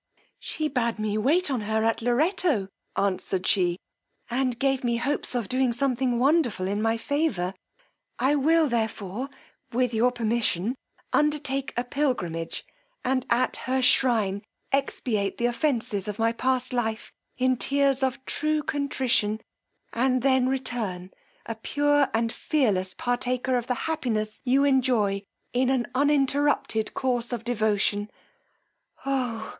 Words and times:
She 0.39 0.67
bad 0.67 0.97
me 0.97 1.15
wait 1.19 1.51
on 1.51 1.61
her 1.61 1.83
at 1.83 2.01
Lorretto, 2.01 2.69
answered 2.95 3.45
she, 3.45 3.77
and 4.31 4.57
gave 4.57 4.83
me 4.83 4.97
hopes 4.97 5.35
of 5.35 5.47
doing 5.47 5.71
something 5.71 6.17
wonderful 6.17 6.67
in 6.67 6.81
my 6.81 6.97
favour: 6.97 7.53
I 8.17 8.33
will 8.33 8.67
therefore, 8.67 9.29
with 9.71 9.93
your 9.93 10.11
permission, 10.11 10.73
undertake 11.13 11.71
a 11.77 11.83
pilgrimage 11.83 12.65
and 13.05 13.27
at 13.29 13.57
her 13.67 13.79
shrine 13.79 14.41
expiate 14.71 15.37
the 15.37 15.45
offences 15.45 16.07
of 16.07 16.17
my 16.17 16.31
past 16.31 16.73
life 16.73 17.11
in 17.37 17.55
tears 17.55 18.01
of 18.01 18.25
true 18.25 18.63
contrition, 18.63 19.39
and 19.93 20.23
then 20.23 20.49
return 20.49 21.11
a 21.45 21.53
pure 21.53 22.09
and 22.11 22.31
fearless 22.31 22.95
partaker 22.95 23.55
of 23.55 23.67
the 23.67 23.75
happiness 23.85 24.41
you 24.43 24.63
enjoy 24.63 25.21
in 25.53 25.69
an 25.69 25.85
uninterrupted 25.93 26.95
course 26.95 27.31
of 27.31 27.43
devotion: 27.43 28.09
oh! 29.05 29.47